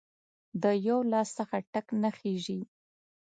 [0.63, 2.59] د یو لاس څخه ټک نه خیژي